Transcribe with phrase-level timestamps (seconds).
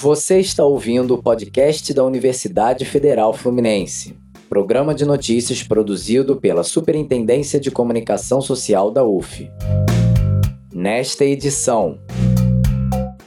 [0.00, 4.14] Você está ouvindo o podcast da Universidade Federal Fluminense,
[4.48, 9.50] programa de notícias produzido pela Superintendência de Comunicação Social da UF.
[10.72, 11.98] Nesta edição,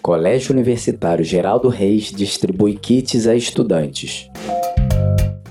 [0.02, 4.30] Colégio Universitário Geraldo Reis distribui kits a estudantes.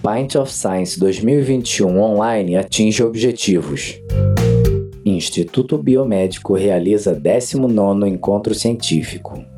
[0.03, 4.01] Pint of Science 2021 online atinge objetivos.
[5.05, 9.50] Instituto Biomédico realiza 19º encontro científico.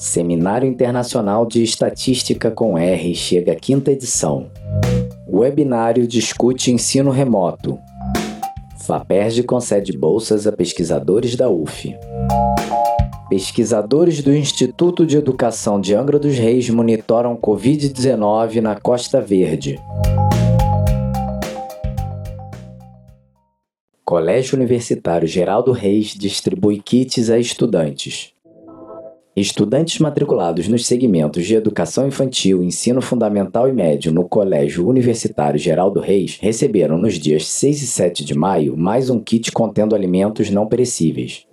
[0.00, 4.50] Seminário Internacional de Estatística com R chega à quinta edição.
[5.28, 7.78] Webinário discute ensino remoto.
[8.78, 11.94] FAPERJ concede bolsas a pesquisadores da UF.
[13.28, 19.78] Pesquisadores do Instituto de Educação de Angra dos Reis monitoram Covid-19 na Costa Verde.
[24.02, 28.32] Colégio Universitário Geraldo Reis distribui kits a estudantes.
[29.36, 36.00] Estudantes matriculados nos segmentos de educação infantil, ensino fundamental e médio no Colégio Universitário Geraldo
[36.00, 40.66] Reis receberam nos dias 6 e 7 de maio mais um kit contendo alimentos não
[40.66, 41.46] perecíveis.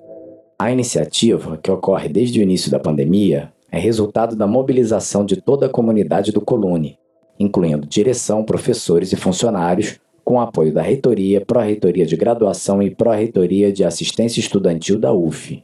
[0.57, 5.67] A iniciativa, que ocorre desde o início da pandemia, é resultado da mobilização de toda
[5.67, 6.97] a comunidade do Colune,
[7.39, 13.83] incluindo direção, professores e funcionários, com apoio da Reitoria, Pró-Reitoria de Graduação e Pró-Reitoria de
[13.83, 15.63] Assistência Estudantil da UF.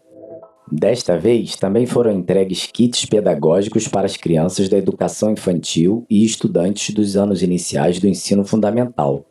[0.71, 6.93] Desta vez, também foram entregues kits pedagógicos para as crianças da educação infantil e estudantes
[6.95, 9.25] dos anos iniciais do ensino fundamental.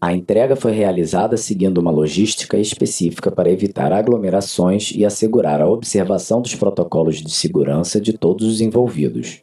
[0.00, 6.40] A entrega foi realizada seguindo uma logística específica para evitar aglomerações e assegurar a observação
[6.40, 9.42] dos protocolos de segurança de todos os envolvidos.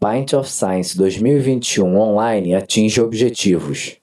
[0.00, 3.99] Pint of Science 2021 online atinge objetivos.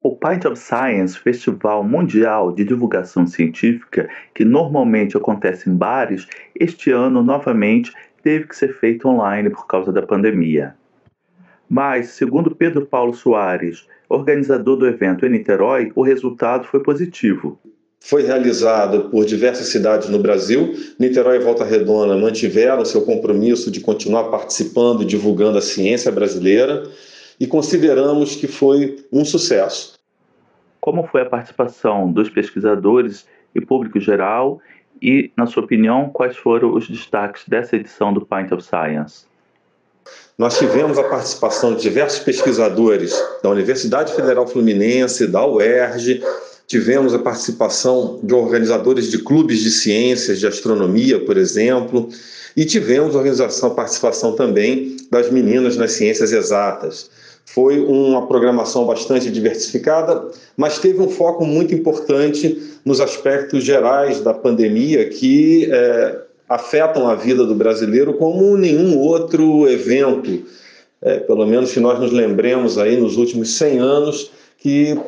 [0.00, 6.92] O Pint of Science, festival mundial de divulgação científica, que normalmente acontece em bares, este
[6.92, 10.76] ano novamente teve que ser feito online por causa da pandemia.
[11.68, 17.58] Mas, segundo Pedro Paulo Soares, organizador do evento em Niterói, o resultado foi positivo.
[17.98, 20.74] Foi realizado por diversas cidades no Brasil.
[20.96, 26.84] Niterói e Volta Redonda mantiveram seu compromisso de continuar participando e divulgando a ciência brasileira
[27.40, 29.98] e consideramos que foi um sucesso.
[30.80, 34.60] Como foi a participação dos pesquisadores e público geral?
[35.00, 39.26] E, na sua opinião, quais foram os destaques dessa edição do Pint of Science?
[40.36, 43.12] Nós tivemos a participação de diversos pesquisadores
[43.42, 46.22] da Universidade Federal Fluminense, da UERJ,
[46.66, 52.08] tivemos a participação de organizadores de clubes de ciências, de astronomia, por exemplo,
[52.56, 57.10] e tivemos a participação também das meninas nas ciências exatas.
[57.54, 64.34] Foi uma programação bastante diversificada, mas teve um foco muito importante nos aspectos gerais da
[64.34, 70.44] pandemia que é, afetam a vida do brasileiro como nenhum outro evento,
[71.00, 74.98] é, pelo menos que nós nos lembremos aí nos últimos 100 anos, que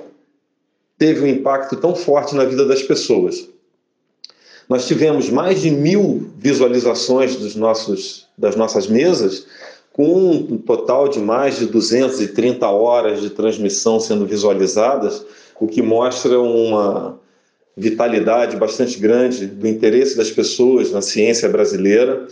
[0.97, 3.49] teve um impacto tão forte na vida das pessoas.
[4.67, 9.45] Nós tivemos mais de mil visualizações dos nossos, das nossas mesas,
[9.93, 15.27] com um total de mais de 230 horas de transmissão sendo visualizadas,
[15.61, 17.19] o que mostra uma
[17.77, 22.29] vitalidade bastante grande do interesse das pessoas na ciência brasileira.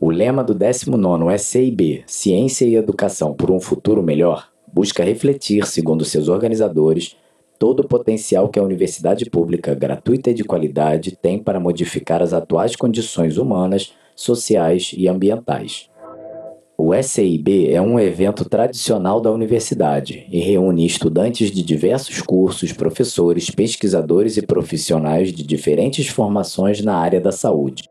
[0.00, 6.06] O lema do 19º SCIB, Ciência e Educação por um Futuro Melhor, busca refletir, segundo
[6.06, 7.16] seus organizadores,
[7.58, 12.32] todo o potencial que a universidade pública gratuita e de qualidade tem para modificar as
[12.32, 15.88] atuais condições humanas sociais e ambientais.
[16.76, 23.50] O SEIB é um evento tradicional da universidade e reúne estudantes de diversos cursos, professores,
[23.50, 27.84] pesquisadores e profissionais de diferentes formações na área da saúde.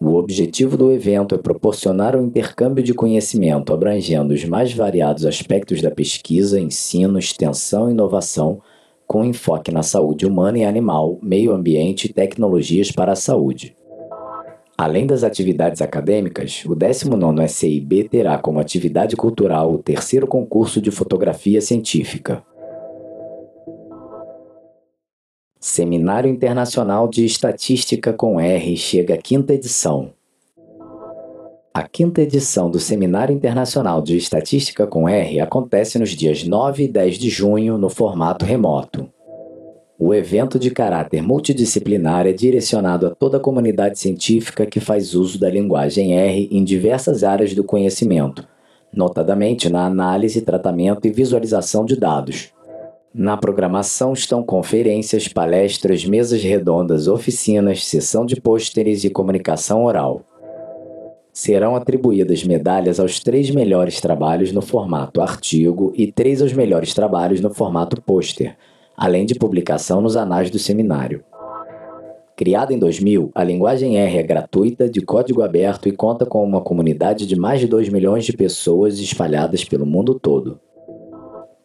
[0.00, 5.80] O objetivo do evento é proporcionar um intercâmbio de conhecimento abrangendo os mais variados aspectos
[5.80, 8.60] da pesquisa, ensino, extensão e inovação,
[9.06, 13.76] com enfoque na saúde humana e animal, meio ambiente e tecnologias para a saúde.
[14.76, 20.90] Além das atividades acadêmicas, o 19º SCIB terá como atividade cultural o terceiro concurso de
[20.90, 22.42] fotografia científica.
[25.60, 30.12] Seminário Internacional de Estatística com R chega à quinta edição.
[31.72, 36.88] A quinta edição do Seminário Internacional de Estatística com R acontece nos dias 9 e
[36.88, 39.08] 10 de junho no formato remoto.
[39.98, 45.38] O evento de caráter multidisciplinar é direcionado a toda a comunidade científica que faz uso
[45.38, 48.46] da linguagem R em diversas áreas do conhecimento,
[48.92, 52.52] notadamente na análise, tratamento e visualização de dados.
[53.14, 60.22] Na programação estão conferências, palestras, mesas redondas, oficinas, sessão de pôsteres e comunicação oral
[61.34, 67.40] serão atribuídas medalhas aos três melhores trabalhos no formato artigo e três aos melhores trabalhos
[67.40, 68.56] no formato pôster,
[68.96, 71.24] além de publicação nos anais do seminário.
[72.36, 76.60] Criada em 2000, a linguagem R é gratuita, de código aberto e conta com uma
[76.60, 80.58] comunidade de mais de 2 milhões de pessoas espalhadas pelo mundo todo.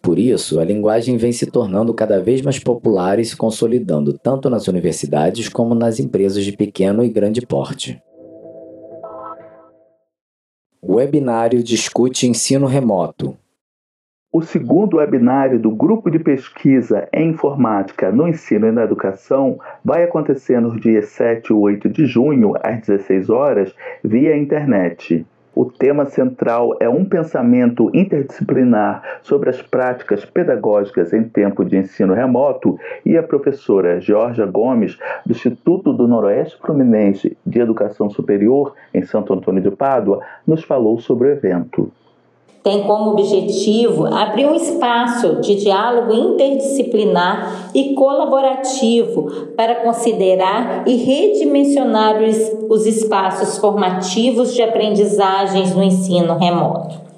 [0.01, 4.49] Por isso, a linguagem vem se tornando cada vez mais popular e se consolidando tanto
[4.49, 8.01] nas universidades como nas empresas de pequeno e grande porte.
[10.83, 13.37] Webinário discute ensino remoto.
[14.31, 20.03] O segundo webinário do Grupo de Pesquisa em Informática no Ensino e na Educação vai
[20.03, 23.73] acontecer nos dias 7 e 8 de junho, às 16 horas,
[24.03, 25.25] via internet.
[25.55, 32.13] O tema central é um pensamento interdisciplinar sobre as práticas pedagógicas em tempo de ensino
[32.13, 34.95] remoto e a professora Georgia Gomes,
[35.25, 40.99] do Instituto do Noroeste Fluminense de Educação Superior, em Santo Antônio de Pádua, nos falou
[40.99, 41.91] sobre o evento
[42.69, 52.21] tem como objetivo abrir um espaço de diálogo interdisciplinar e colaborativo para considerar e redimensionar
[52.21, 52.37] os,
[52.69, 57.09] os espaços formativos de aprendizagens no ensino remoto.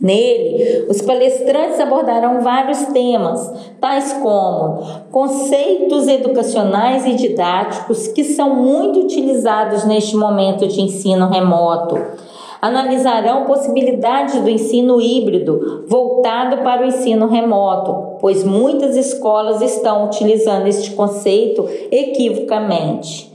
[0.00, 4.82] Nele, os palestrantes abordarão vários temas, tais como
[5.12, 11.96] conceitos educacionais e didáticos que são muito utilizados neste momento de ensino remoto
[12.66, 20.66] analisarão possibilidades do ensino híbrido voltado para o ensino remoto, pois muitas escolas estão utilizando
[20.66, 23.34] este conceito equivocamente.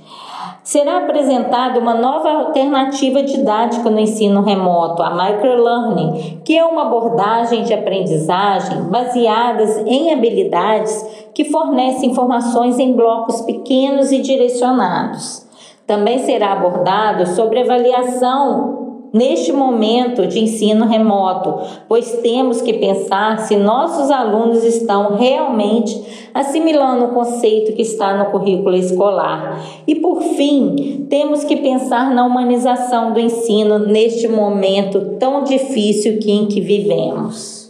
[0.63, 7.63] Será apresentada uma nova alternativa didática no ensino remoto, a microlearning, que é uma abordagem
[7.63, 15.47] de aprendizagem baseadas em habilidades que fornece informações em blocos pequenos e direcionados.
[15.87, 18.80] Também será abordado sobre avaliação
[19.13, 27.05] neste momento de ensino remoto, pois temos que pensar se nossos alunos estão realmente assimilando
[27.05, 29.61] o conceito que está no currículo escolar.
[29.85, 36.31] E por fim, temos que pensar na humanização do ensino neste momento tão difícil que
[36.31, 37.61] em que vivemos.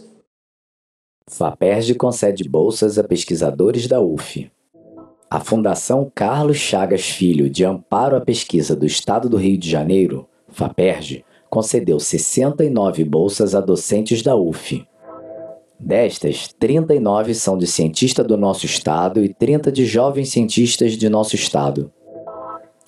[1.28, 4.50] FAPERJ concede bolsas a pesquisadores da UF.
[5.30, 10.28] A Fundação Carlos Chagas Filho de Amparo à Pesquisa do Estado do Rio de Janeiro,
[10.48, 14.86] FAPERJ, concedeu 69 bolsas a docentes da UF.
[15.78, 21.36] Destas, 39 são de cientista do nosso estado e 30 de jovens cientistas de nosso
[21.36, 21.92] estado.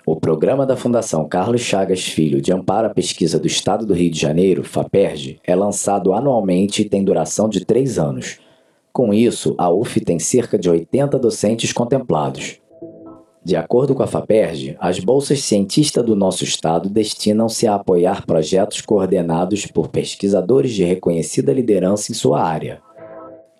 [0.06, 4.10] O programa da Fundação Carlos Chagas Filho de Amparo à Pesquisa do Estado do Rio
[4.10, 8.38] de Janeiro, FAPERJ, é lançado anualmente e tem duração de três anos.
[8.90, 12.63] Com isso, a UF tem cerca de 80 docentes contemplados.
[13.44, 18.80] De acordo com a FAPERJ, as bolsas cientista do nosso estado destinam-se a apoiar projetos
[18.80, 22.80] coordenados por pesquisadores de reconhecida liderança em sua área.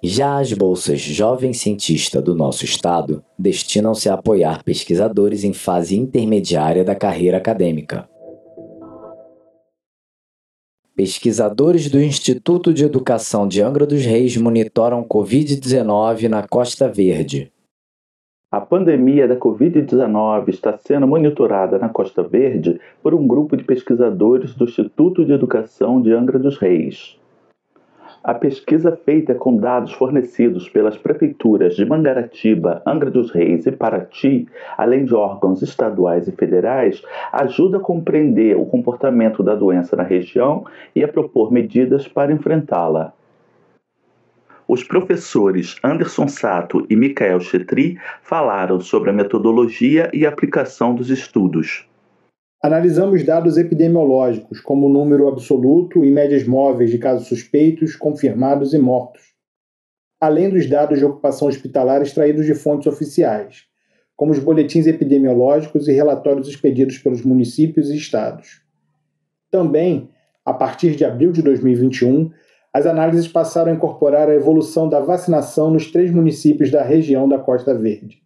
[0.03, 6.83] Já as bolsas Jovem Cientista do nosso estado destinam-se a apoiar pesquisadores em fase intermediária
[6.83, 8.09] da carreira acadêmica.
[10.97, 17.54] Pesquisadores do Instituto de Educação de Angra dos Reis monitoram Covid-19 na Costa Verde.
[18.55, 24.55] A pandemia da Covid-19 está sendo monitorada na Costa Verde por um grupo de pesquisadores
[24.55, 27.19] do Instituto de Educação de Angra dos Reis.
[28.23, 34.47] A pesquisa feita com dados fornecidos pelas prefeituras de Mangaratiba, Angra dos Reis e Paraty,
[34.79, 40.65] além de órgãos estaduais e federais, ajuda a compreender o comportamento da doença na região
[40.95, 43.15] e a propor medidas para enfrentá-la.
[44.67, 51.87] Os professores Anderson Sato e Michael Chetri falaram sobre a metodologia e aplicação dos estudos.
[52.63, 58.79] Analisamos dados epidemiológicos, como o número absoluto e médias móveis de casos suspeitos, confirmados e
[58.79, 59.35] mortos,
[60.19, 63.67] além dos dados de ocupação hospitalar extraídos de fontes oficiais,
[64.17, 68.63] como os boletins epidemiológicos e relatórios expedidos pelos municípios e estados.
[69.51, 70.09] Também,
[70.43, 72.31] a partir de abril de 2021,
[72.75, 77.39] as análises passaram a incorporar a evolução da vacinação nos três municípios da região da
[77.39, 78.21] Costa Verde.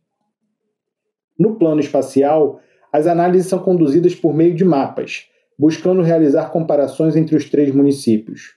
[1.39, 2.59] No plano espacial,
[2.91, 5.27] as análises são conduzidas por meio de mapas,
[5.59, 8.55] buscando realizar comparações entre os três municípios.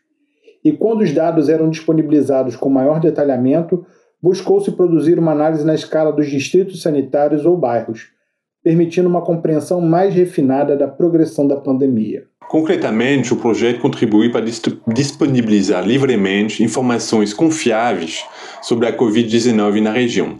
[0.63, 3.86] E quando os dados eram disponibilizados com maior detalhamento,
[4.21, 8.12] buscou-se produzir uma análise na escala dos distritos sanitários ou bairros,
[8.63, 12.25] permitindo uma compreensão mais refinada da progressão da pandemia.
[12.47, 14.45] Concretamente, o projeto contribui para
[14.93, 18.25] disponibilizar livremente informações confiáveis
[18.61, 20.37] sobre a Covid-19 na região.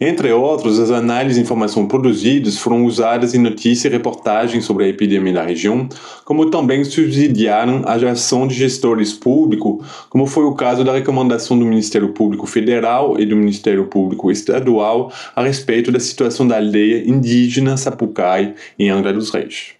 [0.00, 4.88] Entre outros, as análises e informações produzidas foram usadas em notícias e reportagens sobre a
[4.88, 5.88] epidemia na região,
[6.24, 11.64] como também subsidiaram a ação de gestores públicos, como foi o caso da recomendação do
[11.64, 17.76] Ministério Público Federal e do Ministério Público Estadual a respeito da situação da aldeia indígena
[17.76, 19.74] Sapucai, em Angra dos Reis.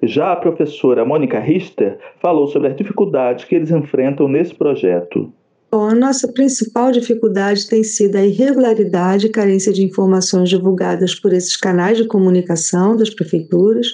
[0.00, 5.32] Já a professora Mônica Richter falou sobre as dificuldades que eles enfrentam nesse projeto.
[5.74, 11.32] Bom, a nossa principal dificuldade tem sido a irregularidade e carência de informações divulgadas por
[11.32, 13.86] esses canais de comunicação das prefeituras,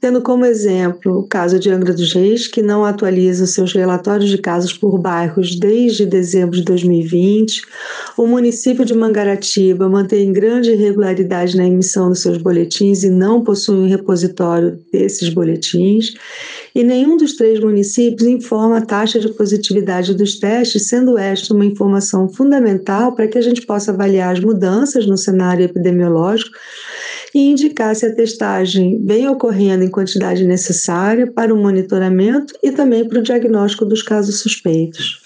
[0.00, 4.38] tendo como exemplo o caso de Angra dos Reis, que não atualiza seus relatórios de
[4.38, 7.62] casos por bairros desde dezembro de 2020.
[8.18, 13.76] O município de Mangaratiba mantém grande irregularidade na emissão dos seus boletins e não possui
[13.76, 16.12] um repositório desses boletins
[16.74, 21.64] e nenhum dos três municípios informa a taxa de positividade dos testes, sendo esta uma
[21.64, 26.56] informação fundamental para que a gente possa avaliar as mudanças no cenário epidemiológico
[27.32, 33.06] e indicar se a testagem vem ocorrendo em quantidade necessária para o monitoramento e também
[33.06, 35.22] para o diagnóstico dos casos suspeitos.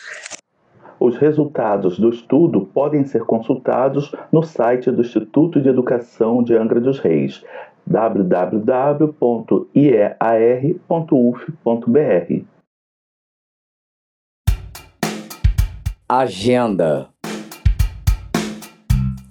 [1.00, 6.80] Os resultados do estudo podem ser consultados no site do Instituto de Educação de Angra
[6.80, 7.44] dos Reis,
[7.88, 9.18] www.iear.uf.br.
[16.06, 17.08] Agenda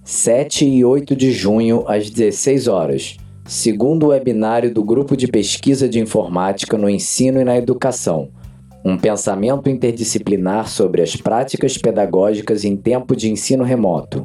[0.03, 3.17] 7 e 8 de junho, às 16 horas.
[3.45, 8.29] Segundo webinário do Grupo de Pesquisa de Informática no Ensino e na Educação.
[8.83, 14.23] Um pensamento interdisciplinar sobre as práticas pedagógicas em tempo de ensino remoto.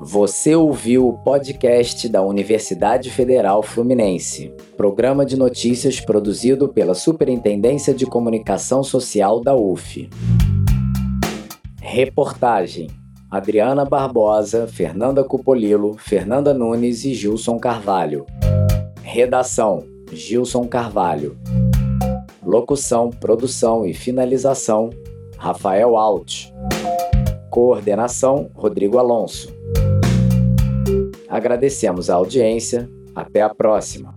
[0.00, 8.06] Você ouviu o podcast da Universidade Federal Fluminense, programa de notícias produzido pela Superintendência de
[8.06, 10.08] Comunicação Social da UF.
[11.78, 12.86] Reportagem:
[13.30, 18.24] Adriana Barbosa, Fernanda Cupolilo, Fernanda Nunes e Gilson Carvalho.
[19.14, 21.38] Redação: Gilson Carvalho.
[22.44, 24.90] Locução, produção e finalização:
[25.38, 26.46] Rafael Alt.
[27.48, 29.54] Coordenação: Rodrigo Alonso.
[31.28, 32.90] Agradecemos a audiência.
[33.14, 34.12] Até a próxima.